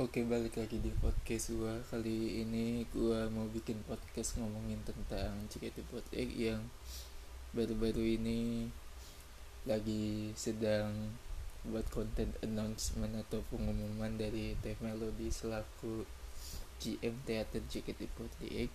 Oke 0.00 0.24
balik 0.24 0.56
lagi 0.56 0.80
di 0.80 0.88
podcast 0.96 1.52
gua. 1.60 1.76
Kali 1.92 2.40
ini 2.40 2.88
gua 2.88 3.28
mau 3.28 3.44
bikin 3.52 3.84
podcast 3.84 4.40
ngomongin 4.40 4.80
tentang 4.80 5.44
JKT48 5.52 6.16
yang 6.40 6.64
baru-baru 7.52 8.16
ini 8.16 8.72
lagi 9.68 10.32
sedang 10.32 11.12
buat 11.68 11.84
konten 11.92 12.32
announcement 12.40 13.12
atau 13.12 13.44
pengumuman 13.52 14.16
dari 14.16 14.56
Teh 14.64 14.72
Melody 14.80 15.28
selaku 15.28 16.08
GM 16.80 17.20
Teater 17.28 17.60
JKT48 17.60 18.72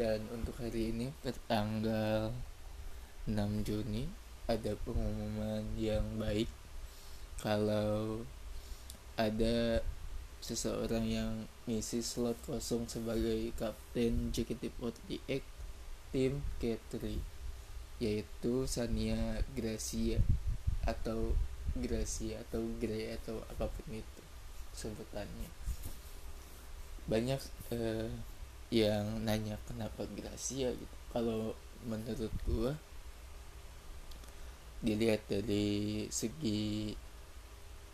dan 0.00 0.24
untuk 0.32 0.64
hari 0.64 0.96
ini 0.96 1.12
tanggal 1.44 2.32
6 3.28 3.36
Juni 3.68 4.08
ada 4.48 4.72
pengumuman 4.80 5.60
yang 5.76 6.16
baik. 6.16 6.48
Kalau 7.36 8.24
ada 9.14 9.80
seseorang 10.44 11.04
yang 11.08 11.32
ngisi 11.64 12.04
slot 12.04 12.36
kosong 12.44 12.84
sebagai 12.84 13.48
kapten 13.56 14.28
JKT48 14.28 15.40
tim 16.12 16.44
K3 16.60 17.16
yaitu 18.02 18.68
Sania 18.68 19.40
Gracia 19.56 20.20
atau 20.84 21.32
Gracia 21.74 22.38
atau 22.44 22.62
Gray 22.78 23.16
atau 23.18 23.40
apa 23.50 23.66
pun 23.66 23.88
itu 23.98 24.22
sebutannya. 24.76 25.50
Banyak 27.10 27.40
eh, 27.74 28.10
yang 28.70 29.24
nanya 29.24 29.58
kenapa 29.66 30.06
Gracia 30.12 30.70
gitu. 30.70 30.96
Kalau 31.10 31.54
menurut 31.86 32.30
gua 32.46 32.76
dilihat 34.84 35.24
dari 35.26 36.04
segi 36.12 36.92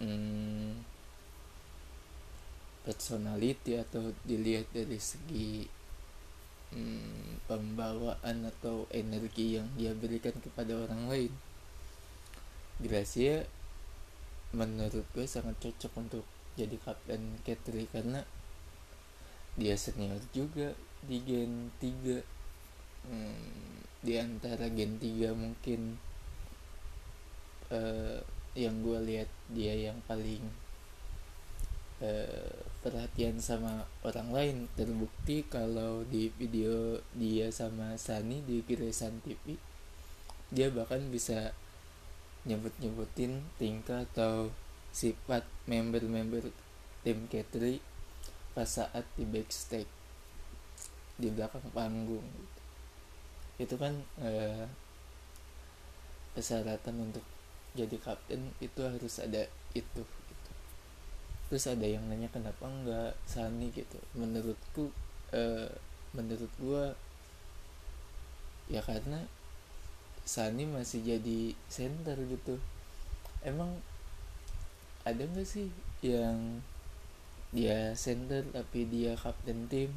hmm, 0.02 0.89
personality 2.82 3.76
atau 3.76 4.12
dilihat 4.24 4.68
dari 4.72 4.96
segi 4.96 5.68
hmm, 6.72 7.44
pembawaan 7.44 8.48
atau 8.48 8.88
energi 8.94 9.60
yang 9.60 9.68
dia 9.76 9.92
berikan 9.92 10.34
kepada 10.40 10.76
orang 10.76 11.10
lain. 11.10 11.32
Gracia 12.80 13.44
menurut 14.50 15.06
gue 15.14 15.26
sangat 15.28 15.54
cocok 15.62 15.92
untuk 16.00 16.24
jadi 16.58 16.74
kapten 16.82 17.38
Katri 17.46 17.86
karena 17.86 18.26
dia 19.54 19.78
senior 19.78 20.18
juga 20.34 20.74
di 21.06 21.22
gen 21.22 21.70
3 21.78 22.18
hmm, 23.06 24.02
di 24.02 24.14
antara 24.18 24.66
gen 24.72 24.98
3 24.98 25.32
mungkin 25.36 26.00
uh, 27.70 28.18
yang 28.58 28.82
gue 28.82 28.98
lihat 29.06 29.30
dia 29.54 29.74
yang 29.90 29.98
paling 30.10 30.42
uh, 32.02 32.59
perhatian 32.80 33.36
sama 33.44 33.84
orang 34.00 34.28
lain 34.32 34.56
terbukti 34.72 35.44
kalau 35.44 36.00
di 36.08 36.32
video 36.40 37.00
dia 37.12 37.52
sama 37.52 38.00
Sani 38.00 38.40
di 38.40 38.64
Kiresan 38.64 39.20
TV 39.20 39.60
dia 40.48 40.72
bahkan 40.72 41.04
bisa 41.12 41.52
nyebut-nyebutin 42.48 43.44
tingkah 43.60 44.08
atau 44.08 44.48
sifat 44.96 45.44
member-member 45.68 46.48
tim 47.04 47.28
Katri 47.28 47.84
pas 48.56 48.66
saat 48.66 49.04
di 49.14 49.28
backstage 49.28 49.88
di 51.20 51.28
belakang 51.28 51.68
panggung 51.76 52.24
itu 53.60 53.76
kan 53.76 53.92
eh, 54.24 54.64
persyaratan 56.32 57.12
untuk 57.12 57.24
jadi 57.76 57.96
kapten 58.00 58.50
itu 58.58 58.80
harus 58.82 59.20
ada 59.22 59.46
itu 59.76 59.84
gitu. 60.02 60.19
Terus 61.50 61.66
ada 61.66 61.82
yang 61.82 62.06
nanya 62.06 62.30
kenapa 62.30 62.62
enggak 62.70 63.18
Sani 63.26 63.74
gitu. 63.74 63.98
Menurutku 64.14 64.94
eh, 65.34 65.66
menurut 66.14 66.46
gua 66.62 66.94
ya 68.70 68.78
karena 68.86 69.26
Sani 70.22 70.62
masih 70.70 71.02
jadi 71.02 71.58
center 71.66 72.14
gitu. 72.30 72.62
Emang 73.42 73.82
ada 75.02 75.26
nggak 75.26 75.42
sih 75.42 75.66
yang 76.06 76.62
dia 77.50 77.98
center 77.98 78.46
tapi 78.54 78.86
dia 78.86 79.18
kapten 79.18 79.66
tim? 79.66 79.90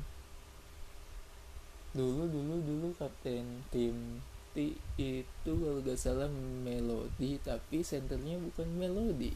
Dulu 1.93 2.25
dulu 2.25 2.57
dulu 2.65 2.89
kapten 2.97 3.61
tim 3.69 4.25
T 4.53 4.77
itu 5.01 5.49
kalau 5.49 5.81
gak 5.81 5.97
salah 5.97 6.29
melodi 6.61 7.41
tapi 7.41 7.81
senternya 7.81 8.37
bukan 8.37 8.69
melodi 8.77 9.33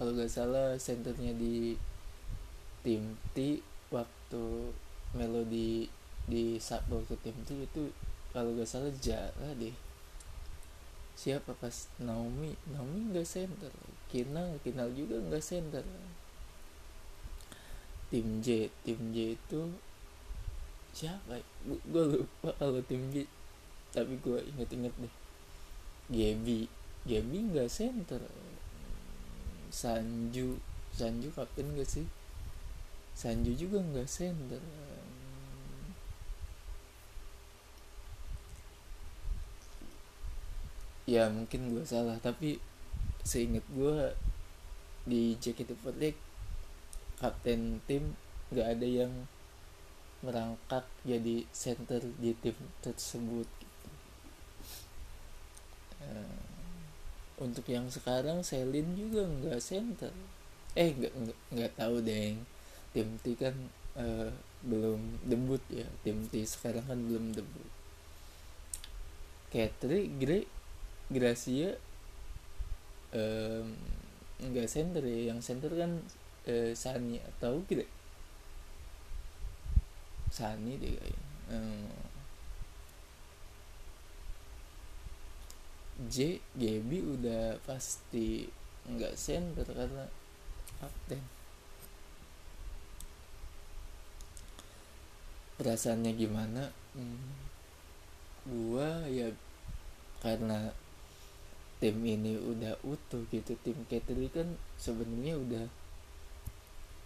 kalau 0.00 0.16
gak 0.16 0.32
salah 0.32 0.80
senternya 0.80 1.36
di 1.36 1.76
tim 2.80 3.20
T 3.36 3.60
waktu 3.92 4.72
melodi 5.12 5.92
di 6.24 6.56
subball 6.56 7.04
ke 7.04 7.20
tim 7.20 7.36
T 7.44 7.68
itu 7.68 7.92
kalau 8.32 8.56
gak 8.56 8.64
salah 8.64 8.88
Jara 8.96 9.52
deh. 9.60 9.76
Siapa 11.20 11.52
pas 11.52 11.84
Naomi? 12.00 12.56
Naomi 12.72 13.12
nggak 13.12 13.28
center. 13.28 13.68
Kinal 14.08 14.56
Kinal 14.64 14.88
juga 14.96 15.20
nggak 15.20 15.44
center. 15.44 15.84
Tim 18.08 18.40
J 18.40 18.72
tim 18.80 19.12
J 19.12 19.36
itu 19.36 19.60
siapa 20.96 21.44
gue 21.68 22.04
lupa 22.08 22.56
kalau 22.56 22.80
tim 22.88 23.12
J 23.12 23.28
tapi 23.92 24.16
gue 24.16 24.40
inget-inget 24.48 24.96
deh. 24.96 25.14
Gaby. 26.08 26.72
Gaby 27.04 27.36
nggak 27.52 27.68
center 27.68 28.24
Sanju 29.70 30.58
Sanju 30.90 31.30
kapten 31.32 31.78
gak 31.78 31.88
sih? 31.88 32.06
Sanju 33.14 33.52
juga 33.54 33.78
nggak 33.80 34.08
center. 34.08 34.62
Ya 41.06 41.26
mungkin 41.26 41.74
gue 41.74 41.82
salah 41.82 42.16
tapi 42.22 42.62
seinget 43.26 43.66
gue 43.74 44.14
di 45.04 45.34
JKT48 45.36 46.14
kapten 47.20 47.82
tim 47.84 48.14
nggak 48.54 48.68
ada 48.78 48.86
yang 48.86 49.12
merangkak 50.20 50.84
jadi 51.04 51.48
center 51.50 52.00
di 52.20 52.36
tim 52.38 52.56
tersebut 52.84 53.48
gitu. 53.48 53.88
Uh, 56.00 56.40
untuk 57.40 57.64
yang 57.66 57.88
sekarang 57.88 58.44
Selin 58.44 58.92
juga 58.94 59.24
nggak 59.24 59.60
center. 59.64 60.12
Eh 60.76 60.92
nggak 60.92 61.14
nggak 61.56 61.72
tahu 61.74 62.04
deh. 62.04 62.36
Tim 62.92 63.08
T 63.24 63.34
kan 63.34 63.56
uh, 63.96 64.30
belum 64.62 65.24
debut 65.24 65.62
ya. 65.72 65.88
Tim 66.04 66.28
T 66.28 66.44
sekarang 66.44 66.84
kan 66.84 67.00
belum 67.00 67.32
debut. 67.32 67.70
Katri 69.50 70.06
Grey 70.20 70.46
Gracia 71.10 71.74
um, 73.16 73.74
nggak 74.38 74.68
center 74.70 75.02
ya. 75.02 75.34
Yang 75.34 75.40
center 75.48 75.72
kan 75.74 75.92
uh, 76.46 76.70
Sani 76.76 77.18
atau 77.18 77.64
Grey 77.66 77.88
Sani 80.30 80.78
deh 80.78 80.94
kayaknya 80.94 81.30
hmm. 81.50 81.90
J 86.10 86.42
Gaby 86.58 86.98
udah 87.06 87.62
pasti 87.62 88.50
nggak 88.90 89.14
center 89.14 89.62
karena 89.70 90.04
kapten. 90.82 91.22
Perasaannya 95.54 96.12
gimana? 96.18 96.74
Hmm, 96.98 97.30
gua 98.42 99.06
ya 99.06 99.30
karena 100.18 100.74
tim 101.80 101.96
ini 102.04 102.36
udah 102.36 102.76
utuh 102.84 103.24
gitu 103.32 103.56
tim 103.64 103.78
Katri 103.88 104.28
kan 104.28 104.58
sebenarnya 104.76 105.38
udah 105.40 105.66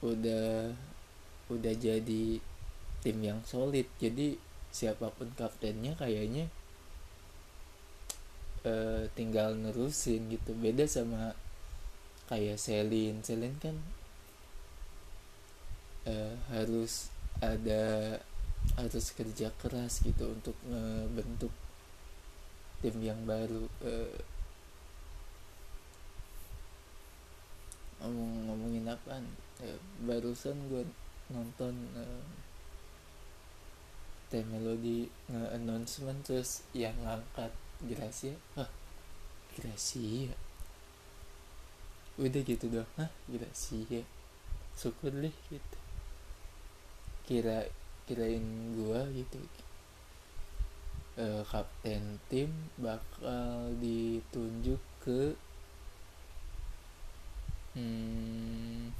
udah 0.02 0.74
udah 1.52 1.74
jadi 1.76 2.40
tim 3.04 3.18
yang 3.20 3.44
solid. 3.44 3.84
Jadi 4.00 4.40
siapa 4.74 5.12
pun 5.12 5.30
kaptennya 5.36 5.94
kayaknya 5.94 6.48
uh, 8.64 9.04
tinggal 9.14 9.54
nerusin 9.54 10.28
gitu. 10.32 10.56
Beda 10.56 10.88
sama 10.88 11.36
kayak 12.28 12.58
Selin. 12.60 13.20
Selin 13.20 13.54
kan 13.60 13.76
uh, 16.08 16.34
harus 16.52 17.12
ada 17.40 18.16
harus 18.80 19.06
kerja 19.12 19.52
keras 19.60 20.00
gitu 20.00 20.32
untuk 20.32 20.56
ngebentuk 20.64 21.52
tim 22.80 22.96
yang 23.04 23.20
baru. 23.28 23.68
Uh, 23.84 24.18
ngomong 28.04 28.52
ngomongin 28.52 28.84
apa 28.84 29.16
uh, 29.64 29.80
barusan 30.04 30.56
gue 30.68 30.84
nonton 31.32 31.72
uh, 31.96 32.24
melodi 34.34 35.06
nge-announcement 35.30 36.26
terus 36.26 36.66
yang 36.74 36.98
ngangkat 37.06 37.54
Gracia 37.82 38.38
hah? 38.54 38.70
Gracia 39.58 40.34
udah 42.14 42.42
gitu 42.46 42.70
doang. 42.70 42.86
Hah? 42.94 43.10
Gracia 43.26 44.06
syukur 44.78 45.10
deh 45.10 45.34
gitu. 45.50 45.78
Kira 47.26 47.66
kirain 48.06 48.44
gua 48.78 49.06
gitu. 49.10 49.38
Uh, 51.14 51.46
kapten 51.46 52.18
tim 52.26 52.50
bakal 52.74 53.70
ditunjuk 53.78 54.82
ke 54.98 55.38
hmm, 57.78 58.90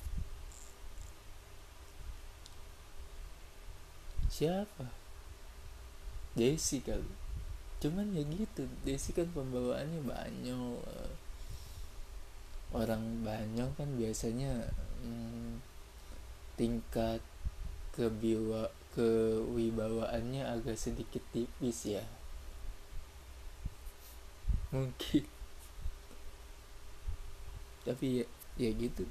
siapa? 4.31 4.87
Desi 6.39 6.79
kali 6.83 7.24
cuman 7.85 8.17
ya 8.17 8.25
gitu 8.25 8.65
Desi 8.81 9.13
kan 9.13 9.29
pembawaannya 9.29 10.01
banyak 10.09 10.81
orang 12.73 13.21
banyak 13.21 13.69
kan 13.77 13.89
biasanya 14.01 14.73
hmm, 15.05 15.61
tingkat 16.57 17.21
kebiwa 17.93 18.73
kewibawaannya 18.95 20.43
agak 20.47 20.79
sedikit 20.79 21.23
tipis 21.35 21.99
ya. 21.99 22.05
Mungkin. 24.71 25.27
Tapi 27.87 28.23
ya, 28.23 28.27
ya 28.59 28.71
gitu. 28.75 29.05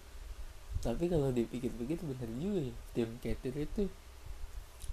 Tapi 0.84 1.08
kalau 1.08 1.32
dipikir-pikir 1.32 2.00
benar 2.04 2.32
juga 2.40 2.60
ya 2.68 2.76
tim 2.92 3.10
Cater 3.24 3.56
itu 3.56 3.88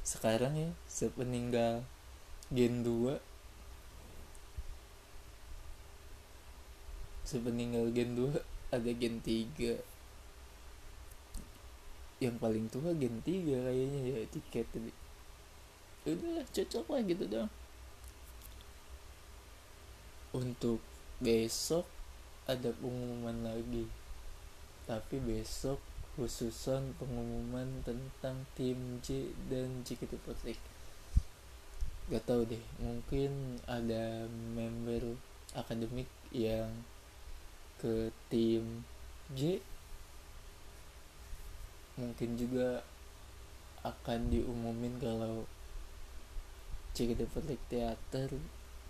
sekarang 0.07 0.55
ya 0.55 0.71
sepeninggal 0.87 1.83
Gen 2.55 2.87
2 2.87 3.30
sepeninggal 7.31 7.95
Gen 7.95 8.19
2 8.19 8.35
ada 8.75 8.91
Gen 8.91 9.23
3 9.23 9.79
yang 12.21 12.37
paling 12.37 12.69
tua 12.69 12.93
gen 12.93 13.23
3 13.25 13.49
kayaknya 13.49 14.01
ya 14.13 14.21
tiket 14.29 14.67
tadi 14.69 14.93
udah 16.05 16.45
cocok 16.53 16.85
lah 16.93 17.01
gitu 17.07 17.25
dong 17.25 17.49
untuk 20.31 20.85
besok 21.19 21.87
ada 22.47 22.71
pengumuman 22.79 23.47
lagi. 23.47 23.87
Tapi 24.87 25.23
besok 25.23 25.79
khususan 26.19 26.99
pengumuman 26.99 27.83
tentang 27.87 28.43
tim 28.59 28.99
J 29.03 29.31
dan 29.47 29.87
JKT48 29.87 30.59
gak 32.11 32.27
tau 32.27 32.43
deh 32.43 32.59
mungkin 32.83 33.63
ada 33.71 34.27
member 34.27 35.15
akademik 35.55 36.11
yang 36.35 36.67
ke 37.81 38.13
tim 38.29 38.85
J. 39.33 39.65
Mungkin 41.97 42.37
juga 42.37 42.85
akan 43.81 44.29
diumumin 44.29 45.01
kalau 45.01 45.49
CGD 46.93 47.25
Public 47.33 47.61
Theater 47.73 48.29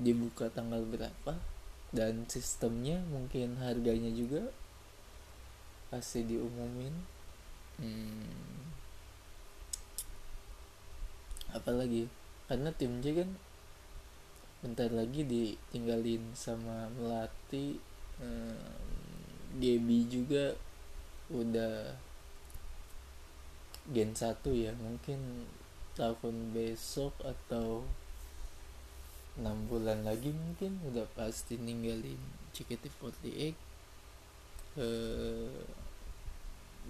dibuka 0.03 0.51
tanggal 0.51 0.83
berapa 0.83 1.39
dan 1.95 2.27
sistemnya 2.27 2.99
mungkin 3.07 3.63
harganya 3.63 4.11
juga 4.11 4.51
pasti 5.95 6.27
diumumin. 6.27 6.95
Hmm, 7.79 8.61
apalagi 11.55 12.11
karena 12.51 12.75
tim 12.75 12.99
J 12.99 13.23
kan 13.23 13.31
bentar 14.61 14.91
lagi 14.93 15.25
ditinggalin 15.25 16.37
sama 16.37 16.93
Melati 16.93 17.90
hmm, 18.21 18.61
Gaby 19.61 19.99
juga 20.07 20.55
udah 21.31 21.97
gen 23.91 24.15
1 24.15 24.39
ya 24.55 24.73
mungkin 24.79 25.49
tahun 25.99 26.55
besok 26.55 27.13
atau 27.25 27.83
enam 29.41 29.67
bulan 29.67 30.05
lagi 30.07 30.31
mungkin 30.31 30.79
udah 30.91 31.07
pasti 31.17 31.57
ninggalin 31.57 32.19
JKT48 32.53 33.55
eh, 34.79 35.65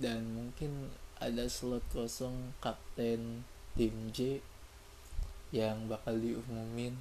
dan 0.00 0.20
mungkin 0.32 0.92
ada 1.20 1.46
slot 1.52 1.84
kosong 1.92 2.56
kapten 2.64 3.44
tim 3.76 3.96
J 4.10 4.40
yang 5.52 5.86
bakal 5.86 6.16
diumumin 6.16 6.96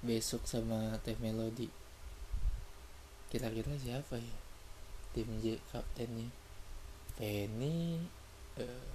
besok 0.00 0.46
sama 0.46 0.96
Teh 1.02 1.18
Melody 1.18 1.68
kira-kira 3.30 3.72
siapa 3.78 4.18
ya? 4.18 4.36
Tim 5.14 5.30
J 5.40 5.56
kaptennya. 5.70 6.28
Penny 7.20 8.00
uh, 8.56 8.94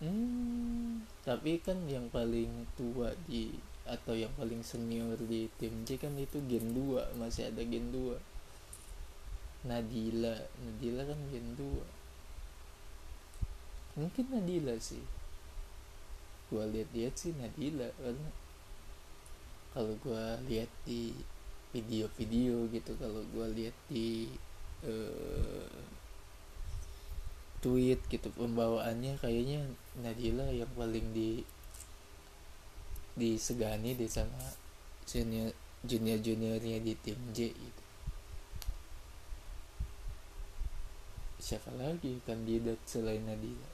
hmm, 0.00 1.04
tapi 1.20 1.60
kan 1.60 1.76
yang 1.84 2.08
paling 2.08 2.64
tua 2.72 3.12
di 3.28 3.52
atau 3.84 4.16
yang 4.16 4.32
paling 4.38 4.64
senior 4.64 5.18
di 5.28 5.50
tim 5.60 5.84
J 5.84 6.00
kan 6.00 6.16
itu 6.16 6.40
Gen 6.48 6.72
2 6.72 7.20
masih 7.20 7.52
ada 7.52 7.60
Gen 7.60 7.92
2 7.92 8.16
Nadila 9.68 10.32
Nadila 10.64 11.02
kan 11.04 11.20
Gen 11.28 11.52
2 11.58 12.00
mungkin 14.00 14.24
Nadila 14.30 14.74
sih. 14.78 15.02
Gua 16.50 16.66
lihat-lihat 16.66 17.14
sih 17.14 17.36
Nadila 17.36 17.92
karena 17.98 18.30
kalau 19.76 19.94
gua 20.02 20.40
lihat 20.48 20.70
di 20.88 21.14
video-video 21.70 22.66
gitu. 22.74 22.92
Kalau 22.98 23.22
gua 23.34 23.46
lihat 23.50 23.74
di 23.86 24.30
uh, 24.84 25.70
tweet 27.60 28.00
gitu 28.08 28.28
pembawaannya 28.32 29.20
kayaknya 29.20 29.68
Nadila 30.00 30.48
yang 30.48 30.70
paling 30.72 31.12
di 31.12 31.44
disegani 33.20 33.92
deh 33.92 34.08
sama 34.08 34.56
junior 35.04 35.52
junior 35.84 36.16
juniornya 36.24 36.80
di 36.80 36.96
tim 37.04 37.20
J 37.36 37.52
itu 37.52 37.84
siapa 41.40 41.72
lagi 41.74 42.20
kandidat 42.28 42.78
selain 42.86 43.24
Nadila? 43.26 43.70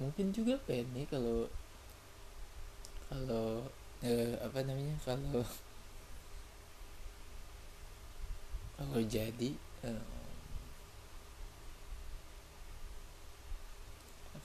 Mungkin 0.00 0.34
juga 0.34 0.58
Penny 0.66 1.06
kalau 1.06 1.46
kalau 3.12 3.62
eh, 4.02 4.34
apa 4.40 4.64
namanya 4.64 4.96
kalau 5.04 5.44
kalau 8.82 9.04
jadi 9.06 9.50
eh, 9.86 10.04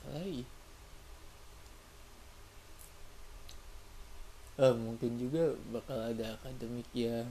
lagi 0.07 0.43
eh, 4.57 4.73
mungkin 4.73 5.11
juga 5.21 5.53
bakal 5.69 6.13
ada 6.13 6.33
akademik 6.41 6.87
yang 6.95 7.29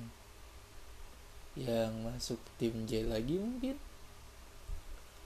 yang 1.57 1.91
masuk 2.05 2.39
tim 2.61 2.85
J 2.85 3.09
lagi 3.09 3.41
mungkin. 3.41 3.81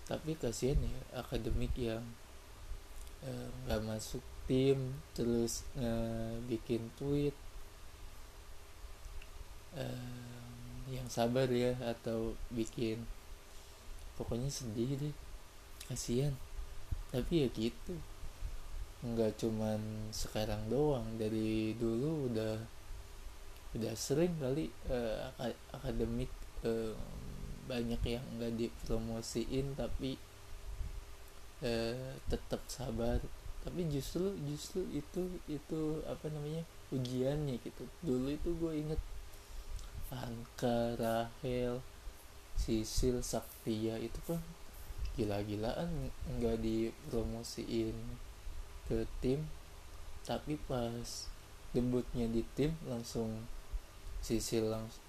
Tapi 0.06 0.38
kasihan 0.38 0.78
ya 0.78 1.00
akademik 1.18 1.74
yang 1.74 2.02
eh, 3.26 3.48
nggak 3.66 3.82
eh, 3.82 3.86
masuk 3.86 4.22
tim 4.46 4.94
terus 5.12 5.66
eh, 5.76 6.38
bikin 6.46 6.88
tweet. 6.96 7.34
Eh, 9.74 10.19
yang 10.90 11.06
sabar 11.06 11.46
ya 11.46 11.78
atau 11.86 12.34
bikin 12.50 13.06
pokoknya 14.18 14.50
sedih 14.50 14.98
deh. 14.98 15.14
Kasihan. 15.88 16.34
Tapi 17.14 17.46
ya 17.46 17.48
gitu. 17.54 17.94
Nggak 19.00 19.40
cuman 19.40 19.80
sekarang 20.12 20.68
doang 20.68 21.06
dari 21.16 21.72
dulu 21.78 22.28
udah 22.28 22.60
udah 23.70 23.94
sering 23.94 24.34
kali 24.42 24.66
uh, 24.90 25.30
akademik 25.70 26.28
uh, 26.66 26.92
banyak 27.70 28.02
yang 28.18 28.24
nggak 28.34 28.58
dipromosiin 28.58 29.78
tapi 29.78 30.18
uh, 31.64 32.18
tetap 32.28 32.60
sabar. 32.68 33.22
Tapi 33.60 33.86
justru 33.92 34.36
justru 34.48 34.84
itu 34.92 35.22
itu 35.48 35.80
apa 36.04 36.28
namanya 36.28 36.66
ujiannya 36.90 37.56
gitu. 37.62 37.84
Dulu 38.04 38.28
itu 38.34 38.50
gue 38.58 38.72
inget 38.74 39.00
Anka 40.10 40.98
Rahel 40.98 41.78
Sisil 42.58 43.22
Saktia 43.22 43.94
itu 43.96 44.18
kan 44.26 44.42
gila-gilaan 45.14 46.10
nggak 46.36 46.58
dipromosiin 46.60 47.94
ke 48.90 49.06
tim. 49.22 49.46
Tapi 50.26 50.58
pas 50.66 51.30
debutnya 51.70 52.26
di 52.26 52.42
tim 52.58 52.74
langsung 52.90 53.46
sisil 54.20 54.68
langsung 54.68 55.06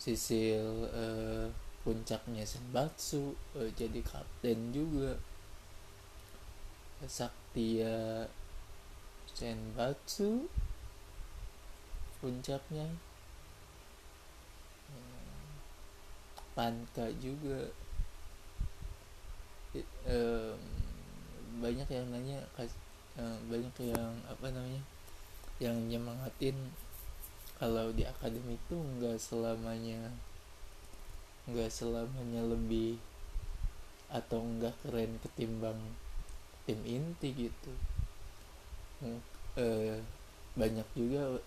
sisil 0.00 0.88
uh, 0.94 1.50
puncaknya 1.84 2.46
Senbatsu 2.46 3.36
uh, 3.58 3.68
jadi 3.76 4.00
kapten 4.00 4.70
juga. 4.72 5.18
Saktia 7.04 8.24
Senbatsu 9.34 10.48
puncaknya 12.20 12.88
Panka 16.60 17.08
juga. 17.24 17.72
Uh, 20.04 20.52
banyak 21.56 21.88
yang 21.88 22.04
nanya 22.12 22.36
banyak 23.48 23.72
yang 23.80 24.12
apa 24.28 24.52
namanya 24.52 24.82
yang 25.56 25.76
nyemangatin 25.88 26.56
kalau 27.56 27.88
di 27.96 28.04
akademi 28.04 28.60
itu 28.60 28.76
nggak 28.76 29.16
selamanya 29.16 30.12
nggak 31.48 31.72
selamanya 31.72 32.44
lebih 32.44 33.00
atau 34.12 34.44
enggak 34.44 34.76
keren 34.84 35.16
ketimbang 35.24 35.80
tim 36.68 36.80
inti 36.84 37.48
gitu. 37.48 37.72
Uh, 39.56 39.96
banyak 40.60 40.84
juga 40.92 41.40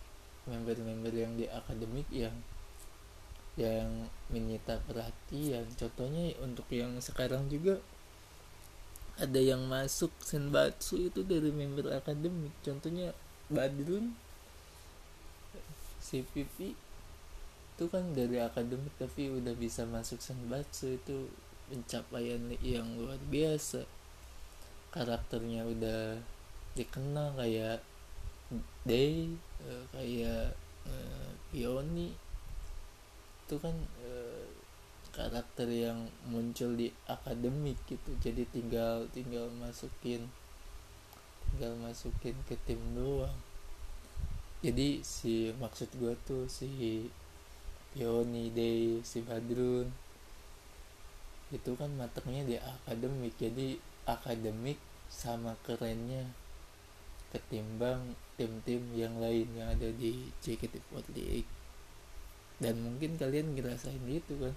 member-member 0.49 1.13
yang 1.13 1.37
di 1.37 1.45
akademik 1.45 2.09
yang 2.09 2.33
yang 3.53 4.09
menyita 4.33 4.81
perhatian. 4.89 5.65
Contohnya 5.77 6.33
untuk 6.41 6.65
yang 6.73 6.97
sekarang 6.97 7.45
juga 7.49 7.77
ada 9.21 9.37
yang 9.37 9.69
masuk 9.69 10.09
senbatsu 10.25 11.09
itu 11.09 11.21
dari 11.21 11.53
member 11.53 11.93
akademik. 11.93 12.53
Contohnya 12.65 13.13
Badrun 13.53 14.17
Pipi 16.13 16.77
itu 17.73 17.85
kan 17.89 18.13
dari 18.13 18.37
akademik 18.37 18.93
tapi 19.01 19.33
udah 19.33 19.53
bisa 19.57 19.85
masuk 19.85 20.17
senbatsu. 20.21 20.97
Itu 20.97 21.29
pencapaian 21.69 22.41
yang 22.61 22.97
luar 22.97 23.21
biasa. 23.29 23.85
Karakternya 24.93 25.65
udah 25.65 26.21
dikenal 26.73 27.37
kayak 27.37 27.81
Day 28.85 29.33
uh, 29.65 29.85
kayak 29.93 30.53
uh, 30.85 31.29
itu 33.53 33.61
kan 33.61 33.77
uh, 34.01 34.49
karakter 35.13 35.69
yang 35.69 36.09
muncul 36.25 36.73
di 36.73 36.89
akademik 37.05 37.77
gitu. 37.85 38.17
Jadi 38.17 38.49
tinggal 38.49 39.05
tinggal 39.13 39.45
masukin 39.61 40.25
tinggal 41.53 41.77
masukin 41.77 42.33
ke 42.49 42.57
tim 42.65 42.81
doang. 42.97 43.37
Jadi 44.65 45.05
si 45.05 45.53
maksud 45.61 45.93
gue 46.01 46.17
tuh 46.25 46.49
si 46.49 47.05
Pioni 47.93 48.49
Day 48.49 49.05
si 49.05 49.21
Badrun 49.21 49.85
itu 51.53 51.71
kan 51.77 51.93
matangnya 51.93 52.41
di 52.49 52.57
akademik. 52.57 53.37
Jadi 53.37 53.77
akademik 54.09 54.81
sama 55.13 55.53
kerennya 55.61 56.25
ketimbang 57.29 58.17
tim-tim 58.33 58.81
yang 58.97 59.21
lain 59.21 59.45
yang 59.53 59.77
ada 59.77 59.93
di 59.93 60.33
JKT48 60.41 61.62
dan 62.61 62.75
mungkin 62.81 63.17
kalian 63.17 63.57
ngerasain 63.57 64.01
gitu 64.05 64.37
kan. 64.37 64.55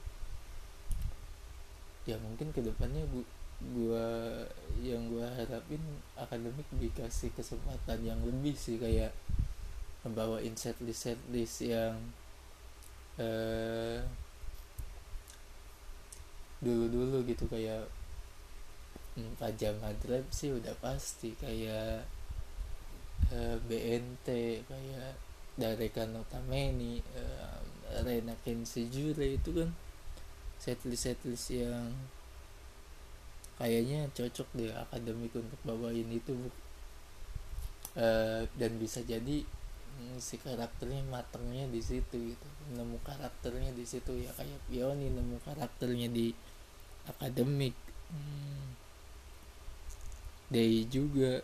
Ya 2.07 2.17
mungkin 2.23 2.53
ke 2.55 2.63
depannya 2.63 3.03
gua, 3.11 3.25
gua 3.73 4.07
yang 4.83 5.09
gua 5.11 5.27
harapin 5.33 5.81
akademik 6.15 6.69
dikasih 6.77 7.33
kesempatan 7.35 8.05
yang 8.05 8.21
lebih 8.23 8.55
sih 8.55 8.77
kayak 8.77 9.11
membawain 10.07 10.55
set 10.55 10.79
list 10.85 11.09
set 11.09 11.19
list 11.35 11.67
yang 11.67 11.99
eh, 13.19 13.99
dulu-dulu 16.63 17.27
gitu 17.27 17.45
kayak 17.51 17.85
hmm, 19.17 19.37
Pajam 19.41 19.77
Madreb 19.81 20.25
sih 20.33 20.53
udah 20.53 20.73
pasti 20.81 21.37
kayak 21.37 22.05
uh, 23.33 23.37
eh, 23.37 23.57
BNT 23.65 24.27
kayak 24.65 25.13
Dareka 25.57 26.05
Notameni 26.05 27.01
uh, 27.17 27.61
Rena 28.03 28.35
Kenshi 28.43 28.91
Jure 28.91 29.39
itu 29.39 29.51
kan 29.55 29.71
setlist 30.57 31.07
setlist 31.07 31.53
yang 31.53 31.93
kayaknya 33.57 34.09
cocok 34.13 34.49
deh 34.57 34.73
akademik 34.73 35.33
untuk 35.33 35.61
bawain 35.65 36.09
itu 36.13 36.33
uh, 37.97 38.45
dan 38.57 38.73
bisa 38.77 39.01
jadi 39.01 39.45
si 40.21 40.37
karakternya 40.37 41.01
matangnya 41.09 41.65
di 41.73 41.81
situ 41.81 42.37
gitu. 42.37 42.49
Nemu 42.77 43.01
karakternya 43.01 43.73
di 43.73 43.85
situ 43.89 44.13
ya 44.13 44.29
kayak 44.37 44.61
Pioni 44.69 45.09
nemu 45.09 45.41
karakternya 45.41 46.13
di 46.13 46.37
akademik. 47.09 47.73
Hmm. 48.13 48.77
Day 50.53 50.85
juga. 50.89 51.41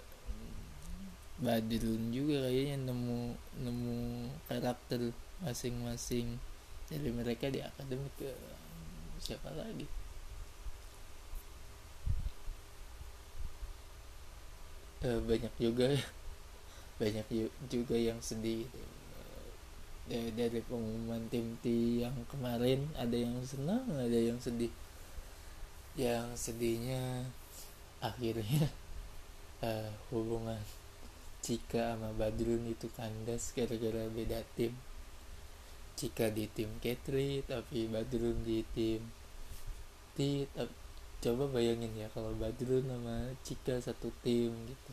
Badrun 1.43 2.15
juga 2.15 2.47
kayaknya 2.47 2.87
nemu 2.87 3.35
nemu 3.67 3.99
karakter 4.47 5.11
masing-masing. 5.43 6.39
Dari 6.89 7.11
mereka 7.11 7.49
di 7.49 7.61
akademik 7.63 8.13
ke 8.19 8.31
siapa 9.23 9.51
lagi? 9.55 9.87
E, 15.03 15.09
banyak 15.19 15.55
juga 15.59 15.89
banyak 17.03 17.27
juga 17.67 17.97
yang 17.99 18.23
sedih 18.23 18.71
e, 20.07 20.17
dari 20.35 20.63
pengumuman 20.63 21.27
tim 21.27 21.59
T 21.59 21.67
yang 22.07 22.15
kemarin 22.31 22.87
ada 22.95 23.15
yang 23.15 23.35
senang 23.43 23.87
ada 23.91 24.19
yang 24.19 24.39
sedih. 24.39 24.71
Yang 25.99 26.51
sedihnya 26.51 27.29
akhirnya 28.03 28.67
uh, 29.63 29.89
hubungan 30.11 30.59
Cika 31.43 31.99
sama 31.99 32.15
Badrun 32.15 32.71
itu 32.71 32.87
kandas 32.95 33.51
gara-gara 33.51 34.07
beda 34.15 34.47
tim 34.55 34.71
Cika 35.95 36.33
di 36.33 36.49
tim 36.51 36.69
Ketri 36.81 37.45
tapi 37.45 37.87
Badrun 37.87 38.43
di 38.43 38.65
tim 38.73 39.01
T 40.13 40.49
coba 41.23 41.47
bayangin 41.55 41.95
ya 41.95 42.11
kalau 42.11 42.35
Badrun 42.35 42.85
sama 42.85 43.31
Cika 43.47 43.79
satu 43.79 44.11
tim 44.27 44.51
gitu. 44.67 44.93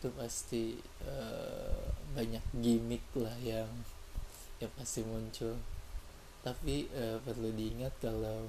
Itu 0.00 0.08
pasti 0.16 0.76
uh, 1.04 1.92
banyak 2.12 2.44
gimmick 2.60 3.04
lah 3.16 3.34
yang 3.40 3.68
yang 4.60 4.72
pasti 4.76 5.00
muncul. 5.02 5.56
Tapi 6.44 6.88
uh, 6.92 7.16
perlu 7.24 7.52
diingat 7.56 7.96
kalau 8.00 8.48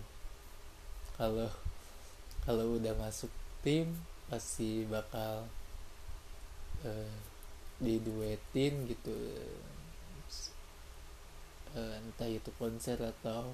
kalau 1.16 1.50
kalau 2.44 2.76
udah 2.76 2.96
masuk 3.00 3.32
tim 3.64 3.88
pasti 4.28 4.84
bakal 4.88 5.48
uh, 6.84 7.16
diduetin 7.82 8.86
gitu 8.86 9.16
entah 11.76 12.28
itu 12.28 12.52
konser 12.60 13.00
atau 13.00 13.52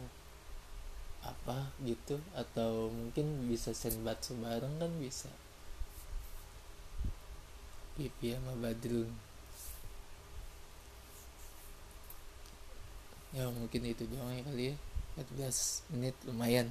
apa 1.21 1.74
gitu 1.83 2.17
atau 2.38 2.89
mungkin 2.93 3.50
bisa 3.50 3.74
senbat 3.75 4.21
bareng 4.41 4.79
kan 4.79 4.91
bisa. 5.01 5.29
Pipi 7.97 8.38
sama 8.38 8.53
Badrun. 8.62 9.09
Ya 13.36 13.50
mungkin 13.51 13.81
itu 13.86 14.05
doang 14.07 14.33
ya 14.33 14.41
kali 14.45 14.65
ya. 14.71 14.75
14 15.17 15.97
menit 15.97 16.15
lumayan 16.29 16.69